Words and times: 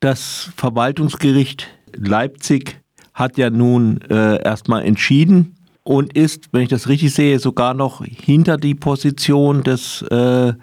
Das 0.00 0.50
Verwaltungsgericht 0.56 1.68
Leipzig 1.94 2.80
hat 3.12 3.36
ja 3.36 3.50
nun 3.50 4.00
äh, 4.08 4.42
erstmal 4.42 4.82
entschieden 4.82 5.56
und 5.84 6.16
ist, 6.16 6.54
wenn 6.54 6.62
ich 6.62 6.70
das 6.70 6.88
richtig 6.88 7.14
sehe, 7.14 7.38
sogar 7.38 7.74
noch 7.74 8.02
hinter 8.02 8.56
die 8.56 8.74
Position 8.74 9.62
des 9.62 10.00
äh, 10.10 10.54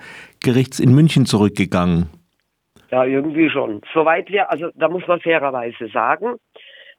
Gerichts 0.44 0.79
in 0.79 0.96
München 0.96 1.28
zurückgegangen. 1.28 2.08
Ja, 2.89 3.05
irgendwie 3.05 3.52
schon. 3.52 3.81
Soweit 3.94 4.28
wir, 4.31 4.50
also 4.50 4.70
da 4.73 4.89
muss 4.89 5.05
man 5.08 5.20
fairerweise 5.20 5.88
sagen, 5.90 6.38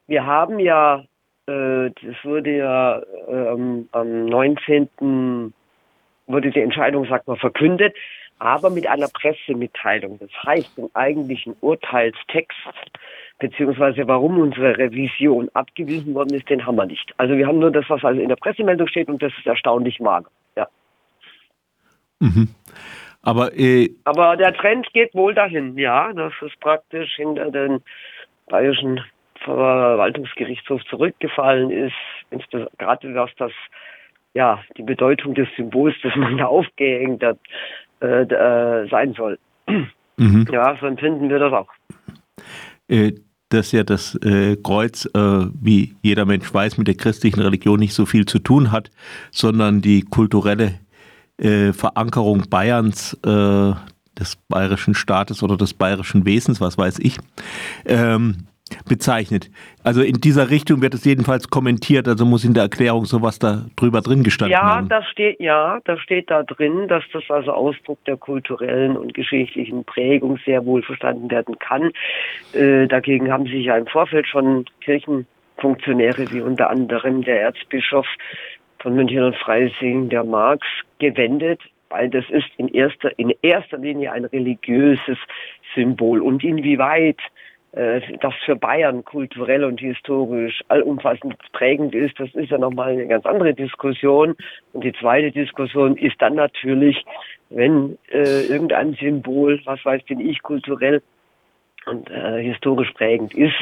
wir 0.07 0.25
haben 0.25 0.61
ja, 0.61 1.03
äh, 1.47 1.91
das 1.91 2.17
wurde 2.23 2.57
ja 2.57 3.03
ähm, 3.29 3.89
am 3.91 4.27
19. 4.27 5.53
wurde 6.29 6.51
die 6.53 6.61
Entscheidung, 6.61 7.05
sagt 7.07 7.27
man, 7.27 7.37
verkündet, 7.37 7.97
aber 8.39 8.71
mit 8.71 8.87
einer 8.87 9.09
Pressemitteilung. 9.09 10.19
Das 10.19 10.31
heißt, 10.45 10.79
den 10.79 10.91
eigentlichen 10.95 11.57
Urteilstext 11.61 12.57
beziehungsweise 13.39 14.07
warum 14.07 14.39
unsere 14.39 14.77
Revision 14.77 15.49
abgewiesen 15.55 16.15
worden 16.15 16.35
ist, 16.35 16.49
den 16.51 16.67
haben 16.67 16.77
wir 16.77 16.87
nicht. 16.87 17.15
Also 17.17 17.37
wir 17.37 17.47
haben 17.47 17.59
nur 17.59 17.71
das, 17.71 17.85
was 17.89 18.05
also 18.05 18.21
in 18.21 18.29
der 18.29 18.37
Pressemeldung 18.37 18.89
steht 18.89 19.09
und 19.09 19.23
das 19.23 19.33
ist 19.39 19.47
erstaunlich 19.47 20.01
mager. 20.01 20.31
Ja. 20.57 20.69
Mhm. 22.19 22.49
Aber, 23.23 23.57
äh, 23.57 23.91
Aber 24.05 24.37
der 24.37 24.55
Trend 24.55 24.93
geht 24.93 25.15
wohl 25.15 25.35
dahin, 25.35 25.77
ja, 25.79 26.13
dass 26.13 26.33
es 26.43 26.53
praktisch 26.61 27.15
hinter 27.17 27.51
den 27.51 27.83
bayerischen 28.49 29.01
Verwaltungsgerichtshof 29.45 30.85
zurückgefallen 30.87 31.71
ist, 31.71 31.95
gerade 32.79 33.15
was 33.15 33.31
das 33.37 33.53
ja 34.35 34.63
die 34.77 34.83
Bedeutung 34.83 35.35
des 35.35 35.49
Symbols, 35.57 35.95
das 36.03 36.15
man 36.17 36.39
da 36.39 36.47
aufgehängt 36.47 37.23
hat, 37.23 37.39
äh, 38.01 38.23
äh, 38.23 38.89
sein 38.89 39.15
soll. 39.15 39.39
Mhm. 40.17 40.47
Ja, 40.51 40.77
so 40.81 40.87
empfinden 40.87 41.29
wir 41.29 41.39
das 41.39 41.53
auch. 41.53 41.69
Äh, 42.89 43.13
dass 43.51 43.73
ja 43.73 43.83
das 43.83 44.15
äh, 44.17 44.57
Kreuz, 44.57 45.07
äh, 45.15 45.47
wie 45.61 45.95
jeder 46.03 46.27
Mensch 46.27 46.53
weiß, 46.53 46.77
mit 46.77 46.87
der 46.87 46.97
christlichen 46.97 47.41
Religion 47.41 47.79
nicht 47.79 47.95
so 47.95 48.05
viel 48.05 48.27
zu 48.27 48.41
tun 48.41 48.73
hat, 48.73 48.91
sondern 49.31 49.81
die 49.81 50.03
kulturelle 50.03 50.75
äh, 51.39 51.73
Verankerung 51.73 52.45
Bayerns, 52.51 53.17
des 53.23 54.37
bayerischen 54.49 54.95
Staates 54.95 55.43
oder 55.43 55.57
des 55.57 55.75
bayerischen 55.75 56.27
Wesens, 56.27 56.61
was 56.61 56.77
weiß 56.77 56.99
ich, 56.99 57.19
ähm, 57.85 58.49
bezeichnet. 58.89 59.51
Also 59.85 60.03
in 60.03 60.21
dieser 60.21 60.51
Richtung 60.51 60.83
wird 60.83 60.95
es 60.95 61.05
jedenfalls 61.05 61.49
kommentiert, 61.49 62.09
also 62.09 62.25
muss 62.25 62.45
in 62.45 62.55
der 62.55 62.65
Erklärung 62.65 63.05
sowas 63.05 63.39
da 63.39 63.67
drüber 63.77 64.01
drin 64.01 64.23
gestanden 64.23 64.53
ja, 64.53 64.63
haben. 64.63 64.89
Das 64.89 65.07
steht, 65.07 65.41
ja, 65.41 65.81
da 65.85 65.99
steht 65.99 66.31
da 66.31 66.43
drin, 66.43 66.89
dass 66.89 67.05
das 67.13 67.25
also 67.29 67.53
Ausdruck 67.53 68.05
der 68.05 68.17
kulturellen 68.17 68.97
und 68.97 69.15
geschichtlichen 69.15 69.85
Prägung 69.85 70.39
sehr 70.45 70.65
wohl 70.67 70.83
verstanden 70.83 71.31
werden 71.31 71.59
kann. 71.59 71.93
Äh, 72.53 72.87
dagegen 72.87 73.33
haben 73.33 73.45
sich 73.45 73.65
ja 73.65 73.77
im 73.77 73.87
Vorfeld 73.87 74.27
schon 74.27 74.65
Kirchenfunktionäre 74.81 76.31
wie 76.31 76.41
unter 76.41 76.71
anderem 76.71 77.23
der 77.23 77.41
Erzbischof 77.43 78.07
von 78.81 78.95
München 78.95 79.23
und 79.23 79.37
Freising, 79.37 80.09
der 80.09 80.25
Marx, 80.25 80.67
gewendet, 80.99 81.61
weil 81.91 82.09
das 82.09 82.25
ist 82.31 82.49
in 82.57 82.69
erster, 82.69 83.19
in 83.19 83.33
erster 83.43 83.79
Linie 83.79 84.13
ein 84.13 84.25
religiöses 84.27 85.19
Symbol. 85.75 86.21
Und 86.21 86.45
inwieweit 86.45 87.19
das 87.73 88.35
für 88.45 88.57
Bayern 88.57 89.05
kulturell 89.05 89.63
und 89.63 89.79
historisch 89.79 90.63
allumfassend 90.69 91.37
prägend 91.53 91.95
ist, 91.95 92.19
das 92.19 92.35
ist 92.35 92.51
ja 92.51 92.59
nochmal 92.59 92.93
eine 92.93 93.07
ganz 93.07 93.27
andere 93.27 93.53
Diskussion. 93.53 94.35
Und 94.73 94.85
die 94.85 94.93
zweite 94.95 95.31
Diskussion 95.31 95.97
ist 95.97 96.21
dann 96.21 96.35
natürlich, 96.35 97.05
wenn 97.51 97.99
äh, 98.11 98.47
irgendein 98.47 98.95
Symbol, 98.95 99.61
was 99.65 99.85
weiß 99.85 100.05
denn 100.07 100.21
ich, 100.21 100.43
kulturell 100.43 101.03
und 101.87 102.11
äh, 102.11 102.43
historisch 102.43 102.91
prägend 102.93 103.35
ist, 103.35 103.57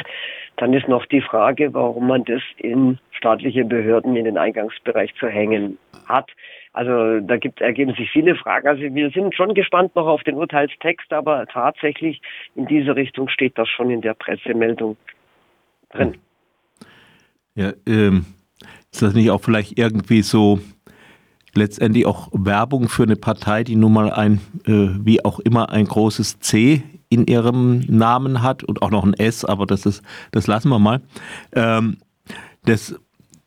dann 0.56 0.72
ist 0.72 0.88
noch 0.88 1.06
die 1.06 1.20
Frage, 1.20 1.74
warum 1.74 2.06
man 2.06 2.24
das 2.24 2.42
in 2.58 2.98
staatliche 3.10 3.64
Behörden 3.64 4.16
in 4.16 4.24
den 4.24 4.38
Eingangsbereich 4.38 5.14
zu 5.16 5.28
hängen 5.28 5.78
hat. 6.08 6.30
Also 6.76 7.20
da 7.20 7.38
gibt, 7.38 7.62
ergeben 7.62 7.94
sich 7.94 8.10
viele 8.10 8.36
Fragen. 8.36 8.68
Also 8.68 8.82
wir 8.82 9.08
sind 9.08 9.34
schon 9.34 9.54
gespannt 9.54 9.96
noch 9.96 10.06
auf 10.06 10.22
den 10.24 10.34
Urteilstext, 10.34 11.10
aber 11.10 11.46
tatsächlich 11.46 12.20
in 12.54 12.66
diese 12.66 12.94
Richtung 12.94 13.30
steht 13.30 13.56
das 13.56 13.66
schon 13.70 13.88
in 13.88 14.02
der 14.02 14.12
Pressemeldung 14.12 14.98
drin. 15.88 16.18
Ja, 17.54 17.72
ähm, 17.86 18.26
ist 18.92 19.00
das 19.00 19.14
nicht 19.14 19.30
auch 19.30 19.40
vielleicht 19.40 19.78
irgendwie 19.78 20.20
so 20.20 20.60
letztendlich 21.54 22.04
auch 22.04 22.28
Werbung 22.32 22.90
für 22.90 23.04
eine 23.04 23.16
Partei, 23.16 23.64
die 23.64 23.76
nun 23.76 23.94
mal 23.94 24.12
ein, 24.12 24.42
äh, 24.66 24.90
wie 25.02 25.24
auch 25.24 25.40
immer, 25.40 25.70
ein 25.70 25.86
großes 25.86 26.40
C 26.40 26.82
in 27.08 27.26
ihrem 27.26 27.86
Namen 27.88 28.42
hat 28.42 28.64
und 28.64 28.82
auch 28.82 28.90
noch 28.90 29.04
ein 29.04 29.14
S, 29.14 29.46
aber 29.46 29.64
das 29.64 29.86
ist, 29.86 30.02
das 30.30 30.46
lassen 30.46 30.68
wir 30.68 30.78
mal. 30.78 31.00
Ähm, 31.54 31.96
das 32.66 33.00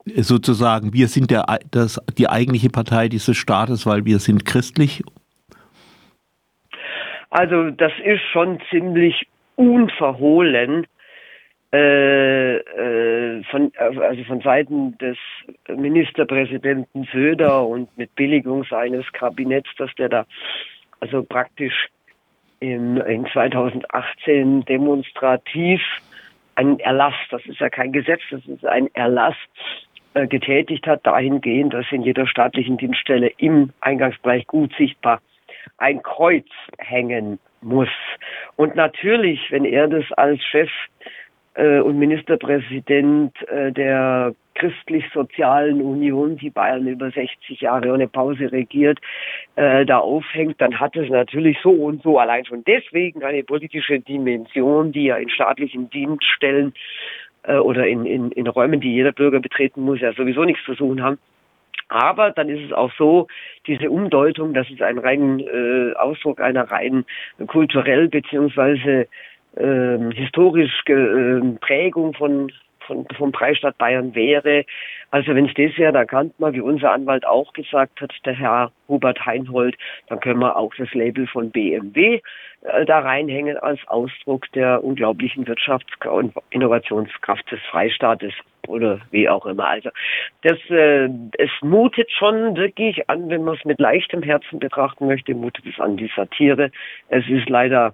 sozusagen, 0.06 0.94
wir 0.94 1.08
sind 1.08 1.32
der, 1.32 1.46
das, 1.72 2.02
die 2.18 2.30
eigentliche 2.30 2.70
Partei 2.70 3.10
dieses 3.10 3.38
Staates, 3.38 3.86
weil 3.86 4.06
wir 4.06 4.20
sind 4.20 4.46
christlich? 4.46 5.04
Also 7.30 7.70
das 7.70 7.92
ist 8.04 8.22
schon 8.32 8.60
ziemlich 8.70 9.28
unverhohlen 9.56 10.88
äh, 11.72 12.56
äh, 12.56 13.44
von, 13.52 13.72
also 13.78 14.24
von 14.24 14.42
Seiten 14.42 14.98
des 14.98 15.18
Ministerpräsidenten 15.68 17.08
Söder 17.14 17.68
und 17.68 17.96
mit 17.96 18.16
Billigung 18.16 18.64
seines 18.64 19.06
Kabinetts, 19.12 19.70
dass 19.78 19.94
der 19.96 20.10
da 20.10 20.26
also 21.00 21.22
praktisch 21.24 21.90
in, 22.60 22.98
in 22.98 23.28
2018 23.28 24.66
demonstrativ 24.66 25.82
einen 26.56 26.80
Erlass, 26.80 27.14
das 27.30 27.46
ist 27.46 27.60
ja 27.60 27.70
kein 27.70 27.94
Gesetz, 27.94 28.22
das 28.32 28.46
ist 28.48 28.66
ein 28.66 28.94
Erlass 28.96 29.36
getätigt 30.14 30.88
hat, 30.88 31.06
dahingehend, 31.06 31.74
dass 31.74 31.86
in 31.92 32.02
jeder 32.02 32.28
staatlichen 32.28 32.78
Dienststelle 32.78 33.32
im 33.38 33.72
Eingangsbereich 33.82 34.48
gut 34.48 34.74
sichtbar 34.78 35.22
ein 35.78 36.02
Kreuz 36.02 36.48
hängen 36.78 37.40
muss. 37.62 37.90
Und 38.56 38.76
natürlich, 38.76 39.40
wenn 39.52 39.66
er 39.66 39.88
das 39.88 40.06
als 40.14 40.44
Chef 40.44 40.70
äh, 41.56 41.80
und 41.80 42.00
Ministerpräsident 42.00 43.36
äh, 43.50 43.72
der 43.72 44.34
christlich-sozialen 44.56 45.82
Union, 45.82 46.36
die 46.36 46.50
Bayern 46.50 46.86
über 46.88 47.12
60 47.12 47.62
Jahre 47.62 47.94
ohne 47.94 48.08
Pause 48.08 48.52
regiert, 48.52 49.00
äh, 49.56 49.86
da 49.86 50.00
aufhängt, 50.00 50.60
dann 50.60 50.80
hat 50.80 50.98
es 50.98 51.10
natürlich 51.10 51.58
so 51.64 51.72
und 51.72 52.04
so 52.04 52.20
allein 52.20 52.46
schon 52.46 52.64
deswegen 52.66 53.24
eine 53.24 53.44
politische 53.44 54.00
Dimension, 54.00 54.92
die 54.92 55.06
ja 55.06 55.16
in 55.16 55.30
staatlichen 55.30 55.90
Dienststellen 55.90 56.74
äh, 57.44 57.58
oder 57.58 57.88
in, 57.88 58.06
in, 58.06 58.32
in 58.32 58.48
Räumen, 58.48 58.80
die 58.80 58.94
jeder 58.94 59.12
Bürger 59.12 59.40
betreten 59.40 59.82
muss, 59.82 60.02
ja 60.02 60.14
sowieso 60.14 60.44
nichts 60.44 60.64
zu 60.66 60.74
suchen 60.74 61.04
haben. 61.04 61.18
Aber 61.88 62.32
dann 62.32 62.50
ist 62.50 62.64
es 62.66 62.72
auch 62.72 62.92
so, 62.98 63.28
diese 63.66 63.90
Umdeutung, 63.90 64.54
das 64.54 64.70
ist 64.70 64.82
ein 64.82 65.00
rein 65.00 65.40
äh, 65.40 65.94
Ausdruck 65.96 66.40
einer 66.40 66.70
rein 66.70 67.04
kulturell 67.48 68.10
beziehungsweise 68.10 69.08
äh, 69.56 69.98
historisch 70.14 70.84
äh, 70.86 71.40
Prägung 71.60 72.14
von 72.14 72.52
von, 72.90 73.06
vom 73.16 73.32
Freistaat 73.32 73.78
Bayern 73.78 74.16
wäre. 74.16 74.66
Also 75.12 75.34
wenn 75.34 75.46
es 75.46 75.54
das 75.54 75.78
wäre, 75.78 75.94
da 75.94 76.06
kann 76.06 76.34
man, 76.40 76.54
wie 76.54 76.62
unser 76.62 76.92
Anwalt 76.92 77.26
auch 77.26 77.54
gesagt 77.54 78.02
hat, 78.02 78.12
der 78.26 78.34
Herr 78.34 78.72
Hubert 78.88 79.26
Heinhold, 79.26 79.78
dann 80.08 80.20
können 80.20 80.40
wir 80.40 80.58
auch 80.58 80.74
das 80.78 80.94
Label 80.94 81.28
von 81.28 81.52
BMW 81.52 82.22
äh, 82.64 82.86
da 82.86 83.00
reinhängen 83.00 83.58
als 83.58 83.80
Ausdruck 83.88 84.52
der 84.54 84.84
unglaublichen 84.84 85.46
Wirtschafts- 85.46 86.08
und 86.08 86.34
Innovationskraft 86.50 87.50
des 87.52 87.60
Freistaates 87.72 88.34
oder 88.68 89.00
wie 89.12 89.30
auch 89.30 89.46
immer. 89.46 89.68
Also 89.68 89.90
das, 90.42 90.58
äh, 90.70 91.10
es 91.38 91.52
mutet 91.62 92.12
schon 92.12 92.58
wirklich 92.58 93.10
an, 93.10 93.30
wenn 93.30 93.44
man 93.44 93.56
es 93.56 93.66
mit 93.66 93.80
leichtem 93.80 94.24
Herzen 94.24 94.60
betrachten 94.60 95.08
möchte, 95.08 95.34
mutet 95.34 95.66
es 95.66 95.80
an 95.80 95.98
die 95.98 96.12
Satire. 96.16 96.72
Es 97.08 97.28
ist 97.28 97.50
leider 97.50 97.94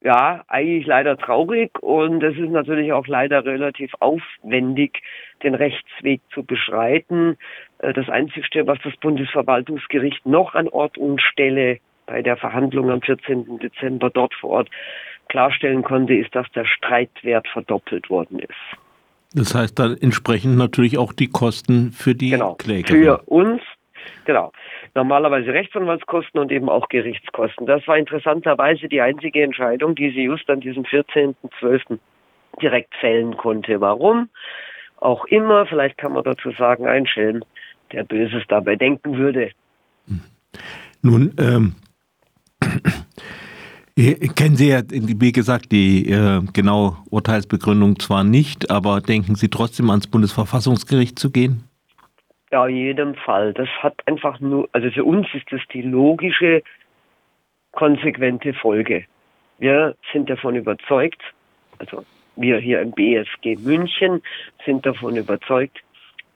ja, 0.00 0.44
eigentlich 0.46 0.86
leider 0.86 1.16
traurig 1.16 1.78
und 1.82 2.22
es 2.22 2.36
ist 2.36 2.50
natürlich 2.50 2.92
auch 2.92 3.06
leider 3.06 3.44
relativ 3.44 3.92
aufwendig, 3.98 5.02
den 5.42 5.54
Rechtsweg 5.54 6.20
zu 6.32 6.44
beschreiten. 6.44 7.36
Äh, 7.78 7.92
das 7.92 8.08
Einzige, 8.08 8.66
was 8.66 8.78
das 8.84 8.96
Bundesverwaltungsgericht 8.96 10.24
noch 10.24 10.54
an 10.54 10.68
Ort 10.68 10.98
und 10.98 11.20
Stelle 11.20 11.78
bei 12.06 12.22
der 12.22 12.36
Verhandlung 12.36 12.90
am 12.90 13.02
14. 13.02 13.58
Dezember 13.58 14.10
dort 14.10 14.34
vor 14.34 14.50
Ort 14.50 14.70
klarstellen 15.28 15.82
konnte, 15.82 16.14
ist, 16.14 16.34
dass 16.34 16.50
der 16.52 16.64
Streitwert 16.64 17.46
verdoppelt 17.48 18.08
worden 18.08 18.38
ist. 18.38 18.54
Das 19.34 19.54
heißt 19.54 19.78
dann 19.78 19.96
entsprechend 20.00 20.56
natürlich 20.56 20.96
auch 20.96 21.12
die 21.12 21.28
Kosten 21.28 21.92
für 21.92 22.14
die 22.14 22.30
genau, 22.30 22.54
Klägerin. 22.54 23.02
Für 23.02 23.18
uns, 23.26 23.60
genau 24.24 24.52
normalerweise 24.98 25.52
Rechtsanwaltskosten 25.52 26.40
und 26.40 26.50
eben 26.50 26.68
auch 26.68 26.88
Gerichtskosten. 26.88 27.66
Das 27.66 27.86
war 27.86 27.96
interessanterweise 27.96 28.88
die 28.88 29.00
einzige 29.00 29.42
Entscheidung, 29.44 29.94
die 29.94 30.10
sie 30.10 30.24
just 30.24 30.50
an 30.50 30.60
diesem 30.60 30.82
14.12. 30.82 31.98
direkt 32.60 32.92
fällen 32.96 33.36
konnte. 33.36 33.80
Warum? 33.80 34.28
Auch 34.96 35.24
immer, 35.26 35.66
vielleicht 35.66 35.98
kann 35.98 36.14
man 36.14 36.24
dazu 36.24 36.50
sagen, 36.50 36.88
ein 36.88 37.06
Schelm, 37.06 37.44
der 37.92 38.02
Böses 38.02 38.42
dabei 38.48 38.74
denken 38.74 39.16
würde. 39.16 39.52
Nun, 41.02 41.32
ähm, 41.38 41.76
Kennen 44.36 44.54
Sie 44.54 44.68
ja, 44.68 44.82
wie 44.88 45.32
gesagt, 45.32 45.72
die 45.72 46.08
äh, 46.08 46.40
genaue 46.52 46.96
Urteilsbegründung 47.10 47.98
zwar 47.98 48.22
nicht, 48.22 48.70
aber 48.70 49.00
denken 49.00 49.34
Sie 49.34 49.48
trotzdem 49.48 49.90
ans 49.90 50.06
Bundesverfassungsgericht 50.06 51.18
zu 51.18 51.30
gehen? 51.30 51.67
Ja, 52.50 52.66
in 52.66 52.76
jedem 52.76 53.14
Fall. 53.14 53.52
Das 53.52 53.68
hat 53.80 53.94
einfach 54.06 54.40
nur, 54.40 54.68
also 54.72 54.90
für 54.90 55.04
uns 55.04 55.26
ist 55.34 55.50
das 55.50 55.60
die 55.72 55.82
logische, 55.82 56.62
konsequente 57.72 58.54
Folge. 58.54 59.04
Wir 59.58 59.94
sind 60.12 60.30
davon 60.30 60.56
überzeugt, 60.56 61.20
also 61.78 62.04
wir 62.36 62.58
hier 62.58 62.80
im 62.80 62.92
BSG 62.92 63.56
München 63.56 64.22
sind 64.64 64.86
davon 64.86 65.16
überzeugt, 65.16 65.78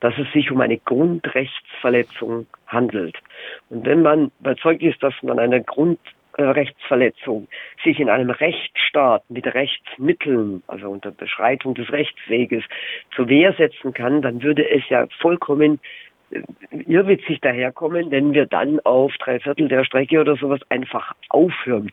dass 0.00 0.14
es 0.18 0.30
sich 0.32 0.50
um 0.50 0.60
eine 0.60 0.78
Grundrechtsverletzung 0.78 2.46
handelt. 2.66 3.16
Und 3.70 3.86
wenn 3.86 4.02
man 4.02 4.32
überzeugt 4.40 4.82
ist, 4.82 5.02
dass 5.02 5.14
man 5.22 5.38
eine 6.34 6.52
Grundrechtsverletzung 6.52 7.48
sich 7.84 7.98
in 7.98 8.08
einem 8.08 8.30
Rechtsstaat 8.30 9.22
mit 9.28 9.46
Rechtsmitteln, 9.46 10.62
also 10.66 10.90
unter 10.90 11.10
Beschreitung 11.10 11.74
des 11.74 11.90
Rechtsweges, 11.92 12.64
zur 13.14 13.28
Wehr 13.28 13.52
setzen 13.54 13.92
kann, 13.92 14.22
dann 14.22 14.42
würde 14.42 14.68
es 14.68 14.82
ja 14.88 15.06
vollkommen 15.20 15.80
irrwitzig 16.86 17.40
daherkommen, 17.40 18.10
wenn 18.10 18.32
wir 18.32 18.46
dann 18.46 18.80
auf 18.80 19.12
drei 19.18 19.38
Viertel 19.38 19.68
der 19.68 19.84
Strecke 19.84 20.20
oder 20.20 20.36
sowas 20.36 20.60
einfach 20.70 21.12
aufhören. 21.28 21.90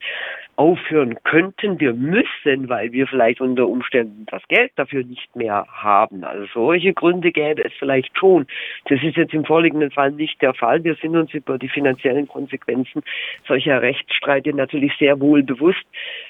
Aufhören 0.60 1.16
könnten, 1.24 1.80
wir 1.80 1.94
müssen, 1.94 2.68
weil 2.68 2.92
wir 2.92 3.08
vielleicht 3.08 3.40
unter 3.40 3.66
Umständen 3.66 4.26
das 4.26 4.46
Geld 4.50 4.74
dafür 4.76 5.06
nicht 5.06 5.34
mehr 5.34 5.66
haben. 5.72 6.26
Also 6.26 6.48
solche 6.54 6.94
Gründe 6.94 7.32
gäbe 7.32 7.64
es 7.64 7.72
vielleicht 7.80 8.18
schon. 8.18 8.46
Das 8.90 9.02
ist 9.02 9.16
jetzt 9.16 9.34
im 9.34 9.46
vorliegenden 9.46 9.90
Fall 9.90 10.12
nicht 10.12 10.42
der 10.42 10.54
Fall. 10.54 10.84
Wir 10.84 10.96
sind 10.96 11.16
uns 11.16 11.34
über 11.34 11.58
die 11.58 11.70
finanziellen 11.70 12.28
Konsequenzen 12.28 13.04
solcher 13.48 13.82
Rechtsstreite 13.82 14.54
natürlich 14.54 14.92
sehr 15.00 15.22
wohl 15.22 15.44
bewusst, 15.44 15.86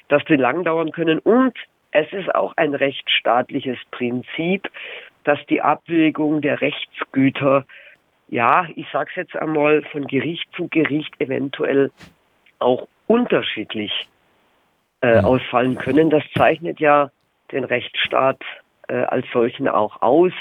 dass 0.10 0.24
die 0.26 0.36
lang 0.36 0.64
dauern 0.64 0.92
können 0.92 1.18
und 1.18 1.58
es 1.90 2.14
ist 2.14 2.36
auch 2.36 2.54
ein 2.56 2.76
rechtsstaatliches 2.76 3.80
Prinzip, 3.90 4.70
dass 5.24 5.44
die 5.48 5.64
Abwägung 5.64 6.42
der 6.42 6.62
Rechtsgüter 6.62 7.66
ja, 8.28 8.68
ich 8.76 8.86
sage 8.94 9.10
es 9.10 9.16
jetzt 9.16 9.36
einmal, 9.36 9.82
von 9.92 10.06
Gericht 10.06 10.46
zu 10.56 10.68
Gericht 10.68 11.20
eventuell 11.20 11.90
auch 12.60 12.88
unterschiedlich 13.08 14.08
äh, 15.02 15.20
mhm. 15.20 15.26
ausfallen 15.26 15.76
können. 15.78 16.10
Das 16.10 16.24
zeichnet 16.36 16.80
ja 16.80 17.12
den 17.52 17.64
Rechtsstaat 17.64 18.42
äh, 18.88 18.96
als 18.96 19.26
solchen 19.32 19.68
auch 19.68 20.02
aus. 20.02 20.34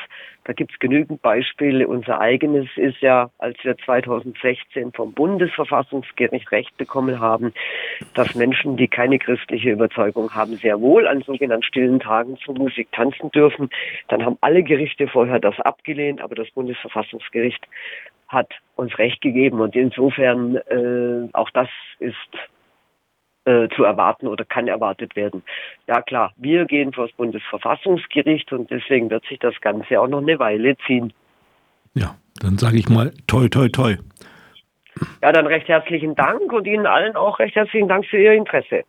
Da 0.44 0.54
gibt 0.54 0.72
es 0.72 0.78
genügend 0.78 1.20
Beispiele. 1.20 1.86
Unser 1.86 2.20
eigenes 2.20 2.66
ist 2.76 3.02
ja, 3.02 3.28
als 3.36 3.58
wir 3.64 3.76
2016 3.76 4.92
vom 4.92 5.12
Bundesverfassungsgericht 5.12 6.50
Recht 6.50 6.74
bekommen 6.78 7.20
haben, 7.20 7.52
dass 8.14 8.34
Menschen, 8.34 8.78
die 8.78 8.88
keine 8.88 9.18
christliche 9.18 9.70
Überzeugung 9.70 10.34
haben, 10.34 10.56
sehr 10.56 10.80
wohl 10.80 11.06
an 11.06 11.20
sogenannten 11.20 11.64
stillen 11.64 12.00
Tagen 12.00 12.38
zur 12.38 12.54
Musik 12.54 12.90
tanzen 12.92 13.30
dürfen. 13.30 13.68
Dann 14.08 14.24
haben 14.24 14.38
alle 14.40 14.62
Gerichte 14.62 15.06
vorher 15.06 15.38
das 15.38 15.60
abgelehnt, 15.60 16.22
aber 16.22 16.34
das 16.34 16.50
Bundesverfassungsgericht 16.52 17.68
hat 18.28 18.50
uns 18.74 18.96
Recht 18.96 19.20
gegeben. 19.20 19.60
Und 19.60 19.76
insofern 19.76 20.56
äh, 20.56 21.28
auch 21.34 21.50
das 21.50 21.68
ist 21.98 22.16
äh, 23.48 23.68
zu 23.74 23.84
erwarten 23.84 24.26
oder 24.26 24.44
kann 24.44 24.68
erwartet 24.68 25.16
werden. 25.16 25.42
Ja 25.86 26.02
klar, 26.02 26.32
wir 26.36 26.66
gehen 26.66 26.92
vor 26.92 27.06
das 27.06 27.16
Bundesverfassungsgericht 27.16 28.52
und 28.52 28.70
deswegen 28.70 29.08
wird 29.08 29.24
sich 29.24 29.38
das 29.38 29.58
Ganze 29.62 29.98
auch 29.98 30.06
noch 30.06 30.20
eine 30.20 30.38
Weile 30.38 30.76
ziehen. 30.86 31.14
Ja, 31.94 32.14
dann 32.42 32.58
sage 32.58 32.76
ich 32.76 32.90
mal 32.90 33.12
toi 33.26 33.48
toi 33.48 33.68
toi. 33.68 33.96
Ja, 35.22 35.32
dann 35.32 35.46
recht 35.46 35.68
herzlichen 35.68 36.14
Dank 36.14 36.52
und 36.52 36.66
Ihnen 36.66 36.86
allen 36.86 37.16
auch 37.16 37.38
recht 37.38 37.54
herzlichen 37.54 37.88
Dank 37.88 38.04
für 38.04 38.18
Ihr 38.18 38.32
Interesse. 38.32 38.84